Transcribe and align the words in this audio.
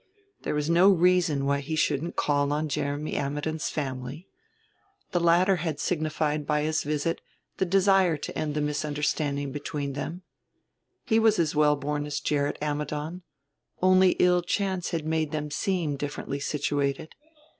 There 0.41 0.55
was 0.55 0.67
no 0.67 0.89
reason 0.89 1.45
why 1.45 1.59
he 1.59 1.75
shouldn't 1.75 2.15
call 2.15 2.51
on 2.51 2.69
Jeremy 2.69 3.13
Ammidon's 3.15 3.69
family. 3.69 4.27
The 5.11 5.19
latter 5.19 5.57
had 5.57 5.79
signified 5.79 6.47
by 6.47 6.63
his 6.63 6.81
visit 6.81 7.21
the 7.57 7.67
desire 7.67 8.17
to 8.17 8.35
end 8.35 8.55
the 8.55 8.61
misunderstanding 8.61 9.51
between 9.51 9.93
them. 9.93 10.23
He 11.05 11.19
was 11.19 11.37
as 11.37 11.53
well 11.53 11.75
born 11.75 12.07
as 12.07 12.19
Gerrit 12.19 12.57
Ammidon; 12.63 13.21
only 13.79 14.13
ill 14.13 14.41
chance 14.41 14.89
had 14.89 15.05
made 15.05 15.29
them 15.31 15.51
seem 15.51 15.97
differently 15.97 16.39
situated. 16.39 17.13